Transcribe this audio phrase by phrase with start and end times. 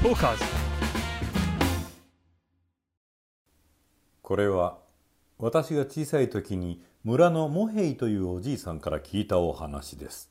[0.00, 0.44] トーカーズ。
[4.22, 4.78] これは
[5.40, 10.30] 私が小さい時に村のモヘイというおじいさんから聞いたお話です。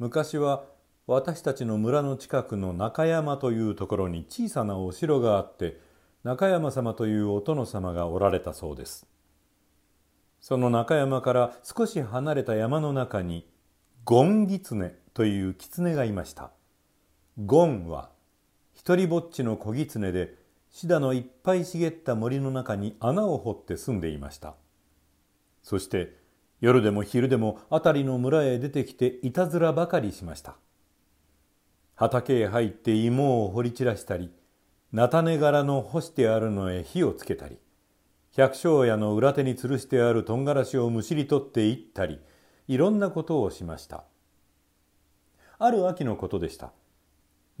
[0.00, 0.64] 昔は
[1.06, 5.78] 私たちの村の近くの中山というところに小さなお城があって
[6.24, 9.06] 中山様というお殿様がおられたそうです。
[10.40, 13.46] その中山から少し離れた山の中に
[14.04, 16.50] ゴンギツネという狐がいました。
[17.38, 18.10] ゴンは
[18.74, 20.34] 一りぼっちの小狐で
[20.70, 24.54] シダのいっぱい茂った森の中に穴を掘って住んでいました。
[25.62, 26.14] そして
[26.60, 30.56] 夜でも昼でも辺りの村へ出てきていたずらばかりしました。
[31.94, 34.30] 畑へ入って芋を掘り散らしたり
[34.92, 37.56] 菜種柄の干してあるのへ火をつけたり
[38.32, 42.20] 百姓家の裏手に吊るしてあるとんがらしをむしり取っていったり
[42.68, 44.04] いろんなことをしました。
[45.58, 46.72] ある秋のことでした。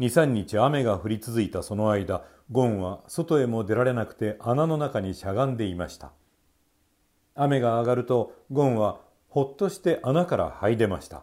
[0.02, 6.10] 23日雨が降り続いたその間ゴンは外へも出られなくて穴の中にしゃがんでいました。
[7.36, 11.22] 雨が上がるとゴンはほっとして穴から這い出ました。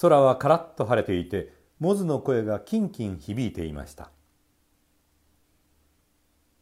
[0.00, 4.12] 空はカラッと晴れていてモズの声がキンキン響いていました。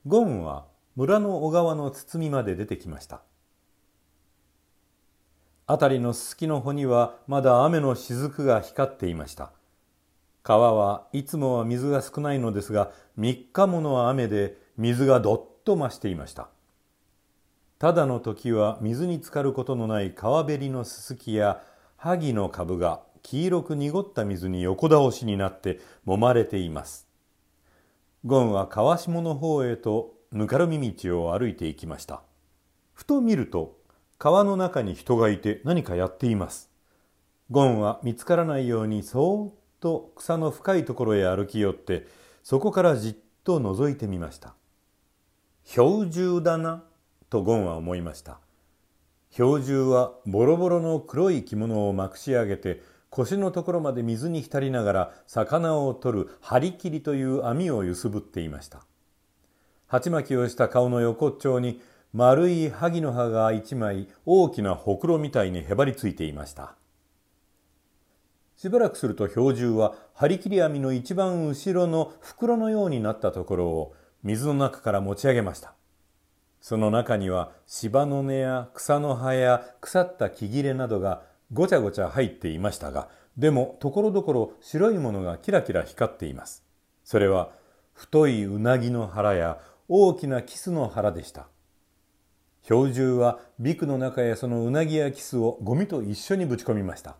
[0.06, 0.65] ゴンは
[0.97, 3.20] 村の小川の包みまで出てきました。
[5.67, 9.53] 辺りのすすきの穂にはまだ雨の雫が光っていました。
[10.43, 16.49] 川はいつもは水が少ないのですが3日もの雨で水がどっと増していました。
[17.79, 21.62] ただの時は水に浸かることのない川べりのすすきや
[21.97, 27.09] 萩の株が黄色く濁った水に横倒しになって揉まれています。
[28.25, 32.23] ゴンは川下の方へとぬかるみ道を歩いていきました。
[32.95, 33.77] ふと見ると
[34.19, 36.71] 川の中に人がいて何かやっています。
[37.51, 42.06] ゴンは見つからないようにそーっと草の深いところへ歩き寄って
[42.42, 44.55] そこからじっと覗いてみました
[45.75, 46.84] 氷獣だな
[47.28, 48.38] とゴンは思いました
[49.37, 52.82] 氷獣はボロボロの黒い着物をまくし上げて
[53.12, 58.87] 腰のところまで水に浸りながら魚を取る張り切りという網を揺すぶっていました。
[59.87, 61.82] 鉢巻きをした顔の横っちょに
[62.15, 66.75] 丸い萩の葉が一枚大きなほくろみたいにへばりついていました。
[68.62, 75.75] しばらくすると氷獣は張り切り網の一番後ろの袋のようになったところを水の中から持ち上げました。
[76.61, 86.62] その中には芝の根や草の葉や腐った木切れなどがごちゃごちゃ入っていましたがでもところどころ白いものがキラキラ光っています。
[87.03, 87.51] それは
[87.95, 89.59] 太いうなぎの腹や
[89.89, 91.49] 大きなキスの腹でした。
[92.69, 97.17] 氷獣はビクの中へそのうなぎやキスをゴミと一緒にぶち込みました。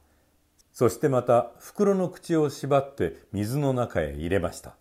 [0.73, 4.75] そしてまた袋の口を縛って水の中へ入れました。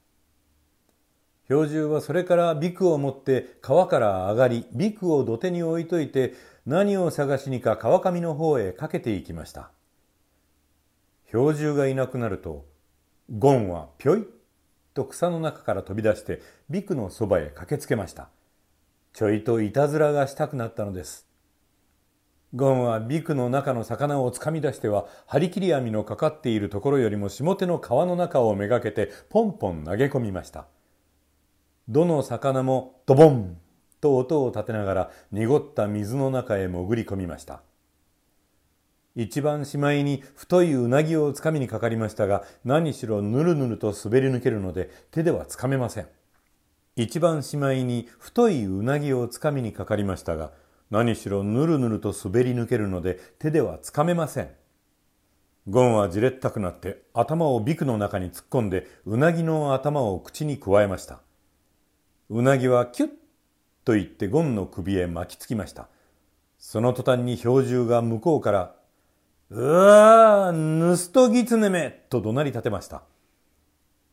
[1.49, 6.33] 氷獣はそれからビクを持って川から上がりビクを土手に置いといて
[6.65, 9.71] 何を探しにか川上の方へかけていきました。
[11.29, 12.65] 氷獣がいなくなると
[13.37, 14.25] ゴンはぴょいっ
[14.93, 18.29] と草の中から飛び出してビクのそばへ駆けつけました。
[19.13, 21.30] ちょいといたずらがしたくなったのです。
[22.53, 30.65] ゴンはビクの中の魚をつかみ出しては張り切り網のかかっているところよりも下手の川の中をめがけてポンポン投げ込みました。
[31.87, 33.57] どの魚もドボン
[34.01, 37.61] と音を立てながら濁った水の中へ潜り込みました。
[39.15, 46.07] 一番しまいに太いうなぎをつかみにかかりましたが何しろぬるぬると滑り抜けるので手ではつかめません。
[46.97, 50.51] 一番しまいに太いうなぎをつかみにかかりましたが
[50.91, 54.49] 何しろぬるぬると滑り抜けるので手ではつかめません。
[55.69, 61.21] ゴンはじれったくなって頭をビクの中に突っ込んでうなぎの頭を口にくわえました。
[62.29, 63.09] うなぎはキュッ
[63.85, 65.87] と言ってゴンの首へ巻きつきました。
[66.57, 68.75] その途端に氷獣が向こうから、
[69.49, 73.03] うわー、盗人狐めと怒鳴り立てました。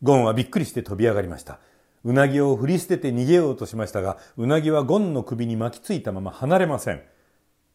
[0.02, 1.60] ゴンはびっくりして飛び上がりました。
[2.08, 7.02] うなぎを振り捨てて逃げようとしましたが、うなぎはゴンの首に巻きついたまま離れません。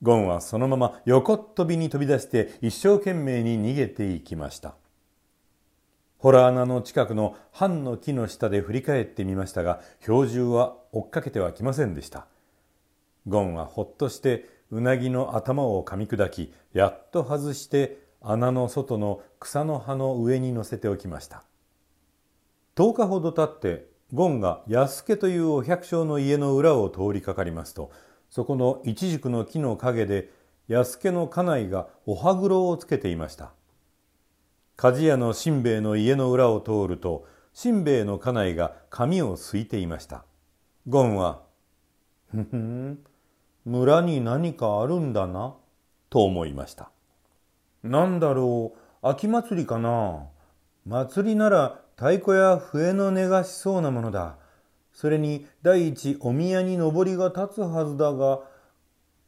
[0.01, 4.73] ゴンはそのまま横っ飛びに飛び出して一生懸命に逃げていきました。
[6.17, 12.25] ホラー穴の近くの藩の木の下で振り返ってみましたが、氷獣は追っかけてはきませんでした。
[13.27, 21.43] ゴンはほっとしてうなぎの頭を噛み砕き、やっと外して穴の外の草の葉の上に乗せておきました。
[22.75, 27.91] 10日ほど経ってゴンが安家というお百姓の家の裏を通りかかりますと
[28.29, 30.31] そこの一軸の木の陰で
[30.67, 33.51] 安家の家内がお歯黒をつけていました。
[34.75, 40.25] 鍛冶屋のしんべヱの家の裏を通るとしんべヱの家内が髪をすいていました。
[40.87, 41.43] ゴンは
[42.31, 42.99] 「ふふん
[43.65, 45.55] 村に何かあるんだな」
[46.09, 46.89] と思いました。
[47.83, 50.27] なんだろう秋祭りかな。
[50.85, 54.35] 祭りなら太鼓や笛の音がしそうなものだ。
[54.91, 58.41] それに第一お宮に上りが立つはずだが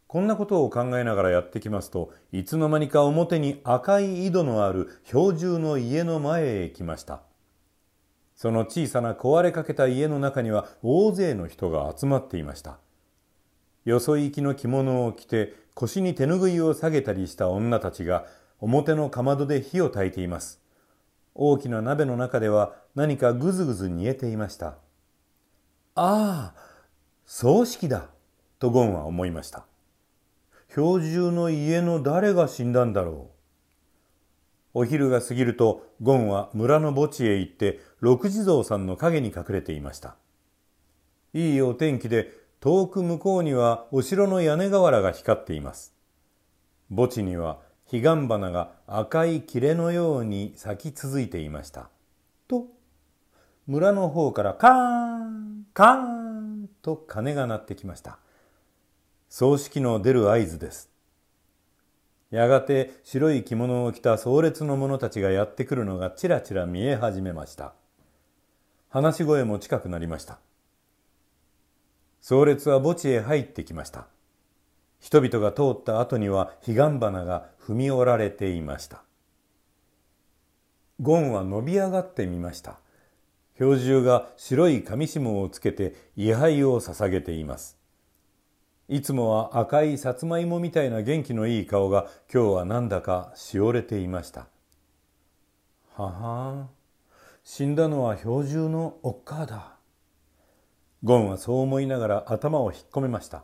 [0.07, 7.21] こんなことを考えながらやってきますといつの間にか表に赤い井戸のある標準の家の前へ来ました。
[8.35, 12.79] その小さな壊れかけた家の中には大勢の人が集まっていました。
[13.85, 18.25] よそ行きの着物を着て腰に手ぬぐいを下げたりした女たちが
[18.59, 20.64] 表のかまどで火を焚いています。
[21.35, 24.77] 大きな鍋の中では何かぐずぐず煮えていました。
[25.93, 26.53] ああ
[27.25, 28.09] 葬式だ
[28.59, 29.65] とゴンは思いました。
[30.69, 33.29] 標準の家の誰が死んだんだろ
[34.75, 34.79] う。
[34.79, 40.15] お昼が過ぎるとゴンは村の墓地へ行って六地蔵さんの陰に隠れていました。
[41.33, 42.31] いいお天気で
[42.61, 45.93] 遠く向こうにはお城の屋根瓦が光っています。
[46.89, 47.59] 墓地には
[47.95, 51.89] 彼岸花が赤い切れのように咲き続いていました。
[52.45, 52.67] と
[53.67, 54.73] 村の方からカー
[55.23, 58.19] ンカーンと鐘が鳴ってきました。
[59.29, 60.89] 葬式の出る合図です。
[62.31, 67.75] やがて白い着物を着た壮烈の者たちがやってくるのがちらちら見え始めました。
[68.89, 70.39] 話し声も近くなりました。
[72.19, 74.07] 壮烈は墓地へ入ってきました。
[74.99, 79.03] 人々が通った後には彼岸花が踏み折られていました。
[81.01, 82.77] ゴンは伸び上がってみました。
[83.55, 87.77] 標獣が白い紙紐をつけて位牌を捧げています。
[88.87, 94.47] いつもは赤いさつまいもみたいな元気のいい顔が今日はなんだかしおれていました。
[95.95, 96.67] はは
[97.43, 99.75] 死んだのは標獣のおっかだ。
[101.03, 103.43] ゴンはそう思いながら頭を引っ込めました。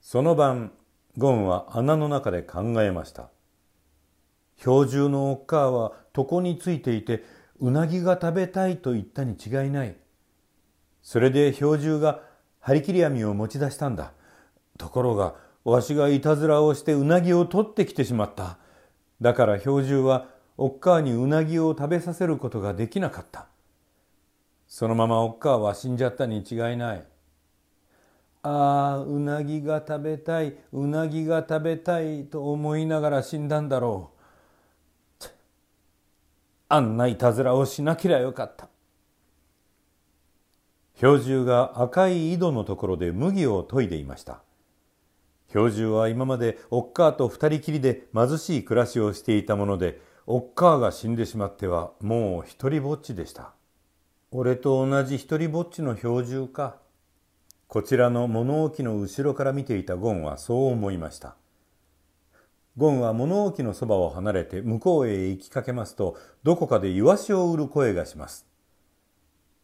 [0.00, 0.72] その晩
[1.16, 3.30] ゴンは穴の中で考えました。
[4.58, 7.24] 標獣のおっかあは床についていて
[7.60, 9.96] うなぎが食べたいと言ったに違いない。
[11.02, 12.20] それで標獣が
[12.60, 14.12] 張り切り網を持ち出したんだ。
[14.78, 15.34] ところが
[15.64, 18.58] わしがいたずらをしてうなぎを取ってきてしまった。
[19.20, 20.26] だから標獣は
[20.56, 23.46] おっかあにうなぎを食べさせることができなかった。
[24.66, 27.06] そのままおっかあは死んじゃったに違いない。
[28.46, 34.10] ああうなぎが食べたいうなぎが食べたいと思いながら死んだんだろ
[35.22, 35.26] う。
[36.68, 38.68] あんないたずらをしなけりゃよかった。
[40.96, 44.42] 標獣が赤い井戸のところで麦を研いでいました。
[45.48, 53.54] 標獣は今までおっかあと二人きりで貧しい暮らしをしていたものでおっかあが死んでしまってはもう一りぼっちでした。
[54.30, 56.83] 俺と同じ一りぼっちの標獣か。
[57.74, 61.34] こちらの物置の後ろから見ていたゴンはそう思いました
[62.76, 68.46] ゴンは物置のそばを離れて向こうへ行きかけますとどこかでイワシを売る声がします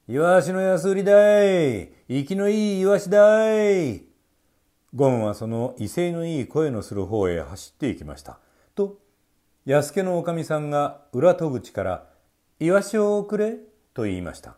[0.09, 4.11] イワシの安売りだい生きのいいイワシだい
[4.93, 8.41] ゴンはその威勢のいい声のする方へ走っていきました。
[8.75, 8.99] と、
[9.65, 12.07] 安家のおかみさんが裏戸口から、
[12.59, 13.57] イワシをくれ
[13.95, 14.57] と言いました。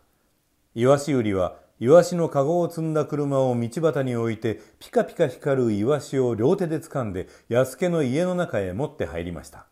[0.73, 9.65] イワシ売りは、イワシのカゴを積んだ車を道端に置いて、ピカピカ光るイワシを両手で掴んで、安家の家の中へ持って入りました。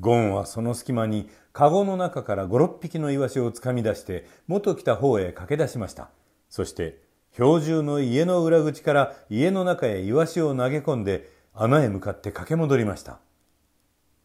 [0.00, 6.10] ゴンはその隙間にカゴの中から五六匹のイワシをつかみ出して元来た方へ駆け出しました
[6.48, 7.00] そして
[7.34, 13.20] 標準の家の裏口から家の中へイワシを投げ込んで穴へ向かって駆け戻りました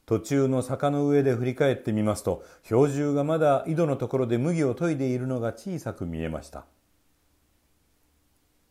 [0.07, 6.65] 途中の坂の上で振り返ってみますと標準がまだ井戸のところで麦を研いでいるのが小さく見えました。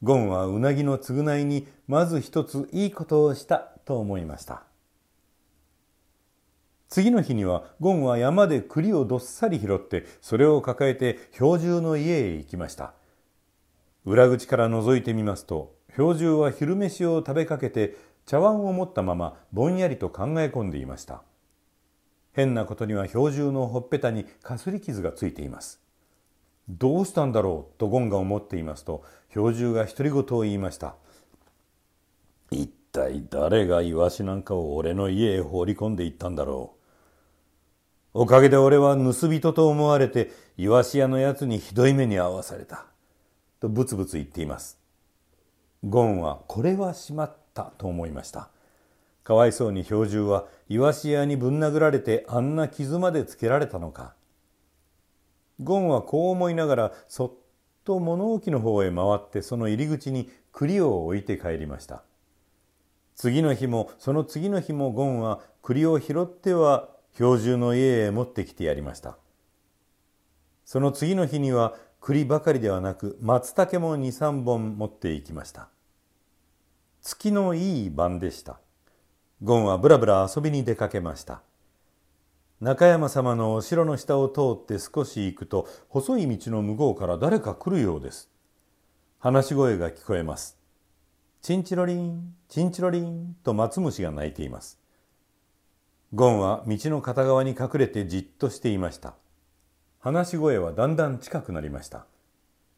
[0.03, 4.63] ゴンはうなぎの償いにまず一ついいことをしたと思いました。
[6.89, 12.95] 次の日にはゴンは山で栗をどっさり拾ってそれを抱えて標準の家へ行きました。
[14.07, 17.97] 裏口から覗いてみますと標準は昼飯を食べかけて
[18.27, 21.23] 茶碗を持ったままぼんやりと考え込んでいました。
[22.33, 25.81] 変なことには標準のほっぺたにかすり傷がついています。
[26.69, 30.97] どうしたんだろうとゴンが思っていますと標準が独り言を言いました。
[32.51, 36.73] 一体誰がイワシなんかを俺の家へ放り込んでいったんだろ
[38.15, 38.23] う。
[38.23, 42.87] おかげで俺は盗人と思われて、イワシ屋のやつにひどい目に遭わされた。
[43.61, 44.79] とブツブツ言っています。
[45.85, 48.51] ゴンは、これはしまったと思いました。
[49.25, 54.15] かわいそうに標獣はイワシ屋にぶん殴られてあんな傷までつけられたのか。
[55.61, 57.33] ゴンはこう思いながらそっ
[57.85, 62.03] と物置の方へ回ってその入り口に栗を置いて帰りました。
[63.15, 69.17] 次の日もその次の日もゴンは栗を拾っては標獣の家へ持ってきてやりました。
[70.67, 75.69] その次の日には栗ばかりではなく松茸も二三本持っていきました。
[77.07, 78.59] 月のいい晩でした。
[79.41, 81.41] ゴンはぶらぶら遊びに出かけました。
[82.61, 88.29] 中山様のお城の下を通って少し行くと細い道の向こうから誰か来るようです。
[89.21, 90.59] 話し声が聞こえます。
[91.43, 94.81] チンチロリン、チンチロリンと松虫が鳴いています。
[96.13, 99.15] ゴンは道の片側に隠れてじっとしていました。
[100.01, 102.05] 話し声はだんだん近くなりました。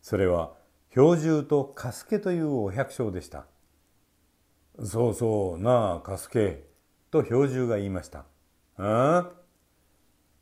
[0.03, 0.53] それは
[0.91, 3.47] 標獣とカスケというお百姓でした。
[4.81, 6.65] そうそうなあ、カスケ
[7.11, 8.21] と標獣が言いました。
[8.77, 9.31] ああ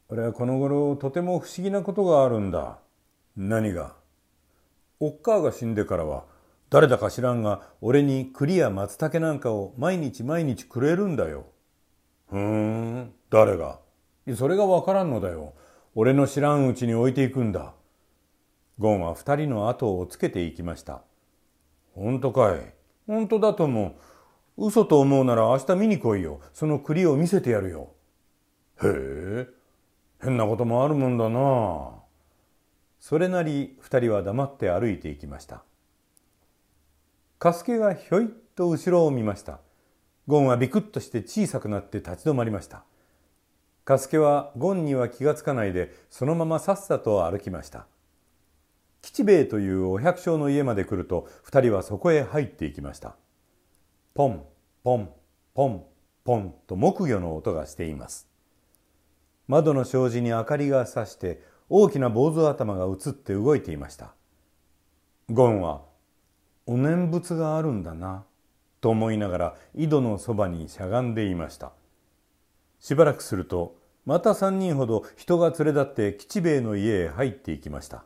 [0.09, 2.78] 俺はこの頃とても不思議なことがあるんだ。
[3.37, 3.95] 何が？
[5.00, 6.25] おっかあが死んでからは
[6.71, 11.47] 誰だか知らんが俺に栗や松茸なんかを毎日毎日くれるんだよ。
[12.28, 13.81] ふーん、誰が？
[14.35, 15.55] それがわからんのだよ。
[15.95, 17.73] 俺の知らんうちに置いていくんだ。
[18.78, 21.02] ゴンは二人の後をつけていきました。
[21.95, 22.75] 本当かい？
[23.07, 23.95] 本当だと思う。
[24.59, 26.41] 嘘と思うなら明日見に来いよ。
[26.53, 27.91] その栗を見せてやるよ。
[28.83, 29.49] へえ、
[30.21, 32.07] 変なこともあるもんだな。
[32.99, 35.63] それなり二人は黙って歩いていきました。
[37.39, 39.61] カスケがひょいっと後ろを見ました。
[40.27, 42.85] ゴンはビクッとして小さくなって立ち止まりました。
[43.85, 47.87] カスケはゴンには気がつかないでそのままさっさと歩きました。
[49.03, 53.17] 吉兵衛というお百姓の家まで来ると二人はそこへ入っていきました。
[54.16, 54.44] ポン、
[54.82, 55.11] ポン、
[55.54, 55.85] ポン、
[56.25, 58.28] ポンと木魚の音がしています。
[59.46, 64.14] 窓の障子に明かりがさして大きな坊主頭が映って動いていました。
[65.30, 65.82] ゴンは
[66.66, 68.25] お念仏があるんだな
[68.80, 71.73] と思いながら井戸のそばにしゃがんでいました
[72.78, 78.04] しばらくするとまた三人ほど人が連れ立って吉兵衛の家へ入っていきました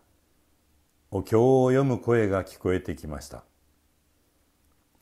[1.10, 3.44] お経を読む声が聞こえてきました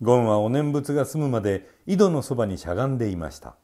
[0.00, 3.56] ゴンはお念仏が済むまで井戸のそばにしゃがんでいました。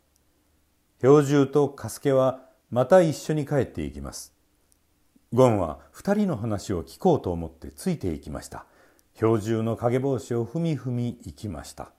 [0.99, 4.35] 標獣とカスケはまた一緒に帰っていきます。
[5.33, 8.67] ゴンは二人の話を聞こうと思ってついていきました。
[9.14, 11.93] 標獣の影帽子を踏み踏み行きました。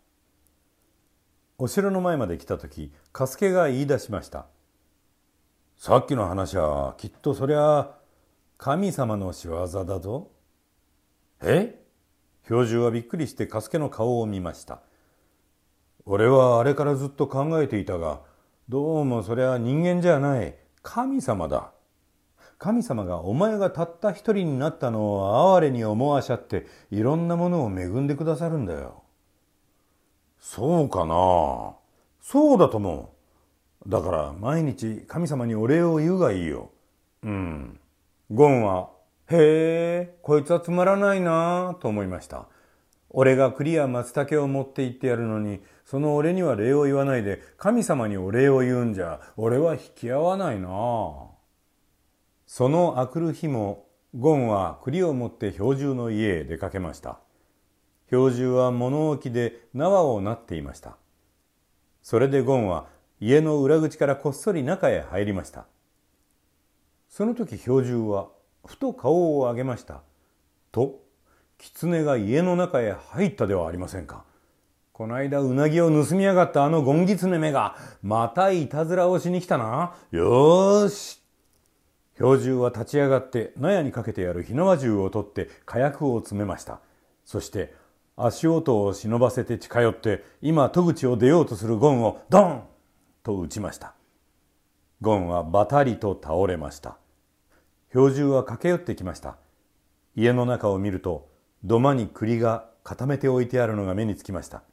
[1.58, 4.48] お城の前まで来た時加助が言い出しました。
[5.77, 7.92] さっきの話はきっとそりゃ
[8.58, 10.32] 神様の仕業だぞ。
[11.42, 11.85] え？
[12.45, 14.81] 標獣はびっくりして加助の顔を見ました
[16.05, 18.21] 俺はあれからずっと考えていたが
[18.69, 21.71] どうもそりゃ人間じゃない神様だ
[22.57, 29.03] 神様がお前がたった一人になったのを哀れに思わしゃっていろんなものを恵んでくださるんだよ。
[30.39, 31.75] そうかな
[32.21, 33.13] そうだと思
[33.85, 33.89] う。
[33.89, 36.71] だから毎日神様にお礼を言うがいいよ。
[37.23, 37.79] うん。
[38.31, 38.89] ゴンは、
[39.32, 42.48] へえ、こいつはつまらないなぁと思いました。
[43.10, 51.36] 俺が栗や松茸を持って行ってやるのに、その俺には礼を言わないで神様にお礼を言うんじゃ、俺は引き合わないなあ。
[52.46, 57.20] そのあくる日もゴンは栗を持って標獣の家へ出かけました
[58.08, 60.96] 標獣は物置で縄をなっていました
[62.01, 62.88] それでゴンは
[63.20, 65.65] 家の裏口からこっそり中へ入りました
[67.10, 68.29] その時標獣は
[68.65, 70.01] ふと顔を上げました。
[70.72, 71.00] と
[71.57, 74.24] 狐が家の中へ入ったではありませんか。
[74.91, 79.93] この間うなぎを盗みやがったあのゴンギツネめがまたいたずらをしに来たな。
[80.12, 81.22] よーし。
[82.15, 86.79] 標獣は立ち上がって納屋にかけてある火縄銃を取って火薬を詰めました。
[87.25, 87.74] そして
[88.15, 92.63] 足音を忍ばせて近寄って今戸口を出ようとするゴンをドン
[93.22, 93.95] と撃ちました。
[95.01, 96.98] ゴンはバタリと倒れました。
[97.95, 99.37] 標獣は駆け寄ってきました
[100.17, 101.29] 家の中を見ると
[101.63, 104.63] 土間に栗が固めて置いてあるのが目につきました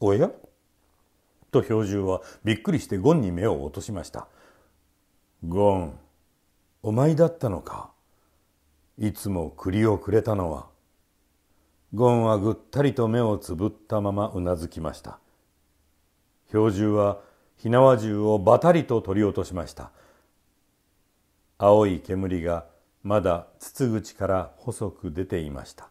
[0.00, 0.28] おや？
[1.52, 4.26] と標獣はびっくりしてゴンに目を落としました
[5.46, 5.98] ゴン
[6.82, 7.92] お前だったのか？
[8.98, 10.66] いつも栗をくれたのは。
[11.94, 15.20] ゴンはぐったりと目をつぶったままうなずきました。
[16.48, 17.18] 標獣は
[17.56, 19.92] 火縄銃をバタリと取り落としました。
[21.60, 22.66] 青い煙が
[23.02, 25.90] まだ筒口から細く出ていました。